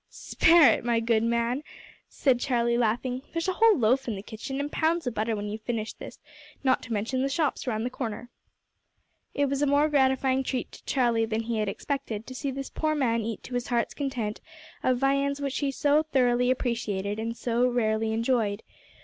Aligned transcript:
"Spare 0.09 0.73
it, 0.73 0.83
my 0.83 0.99
good 0.99 1.21
man!" 1.21 1.61
said 2.09 2.39
Charlie, 2.39 2.75
laughing. 2.75 3.21
"There's 3.31 3.47
a 3.47 3.53
whole 3.53 3.77
loaf 3.77 4.07
in 4.07 4.15
the 4.15 4.23
kitchen 4.23 4.59
and 4.59 4.71
pounds 4.71 5.05
of 5.05 5.13
butter 5.13 5.35
when 5.35 5.47
you've 5.47 5.61
finished 5.61 5.99
this, 5.99 6.17
not 6.63 6.81
to 6.81 6.91
mention 6.93 7.21
the 7.21 7.29
shops 7.29 7.67
round 7.67 7.85
the 7.85 7.91
corner." 7.91 8.31
It 9.35 9.45
was 9.45 9.61
a 9.61 9.67
more 9.67 9.87
gratifying 9.89 10.41
treat 10.41 10.71
to 10.71 10.83
Charlie 10.85 11.25
than 11.27 11.41
he 11.41 11.59
had 11.59 11.69
expected, 11.69 12.25
to 12.25 12.33
see 12.33 12.49
this 12.49 12.71
poor 12.71 12.95
man 12.95 13.21
eat 13.21 13.43
to 13.43 13.53
his 13.53 13.67
heart's 13.67 13.93
content 13.93 14.41
of 14.81 14.97
viands 14.97 15.39
which 15.39 15.59
he 15.59 15.69
so 15.69 16.01
thoroughly 16.01 16.49
appreciated 16.49 17.19
and 17.19 17.37
so 17.37 17.67
rarely 17.67 18.11
enjoyed. 18.11 18.63